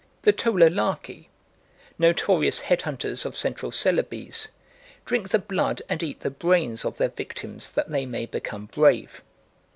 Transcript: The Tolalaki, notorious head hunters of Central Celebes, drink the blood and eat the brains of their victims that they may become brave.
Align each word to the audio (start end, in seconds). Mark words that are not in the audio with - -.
The 0.23 0.33
Tolalaki, 0.33 1.27
notorious 1.99 2.61
head 2.61 2.81
hunters 2.81 3.23
of 3.23 3.37
Central 3.37 3.71
Celebes, 3.71 4.47
drink 5.05 5.29
the 5.29 5.37
blood 5.37 5.83
and 5.87 6.01
eat 6.01 6.21
the 6.21 6.31
brains 6.31 6.83
of 6.83 6.97
their 6.97 7.09
victims 7.09 7.71
that 7.73 7.89
they 7.91 8.07
may 8.07 8.25
become 8.25 8.65
brave. 8.65 9.21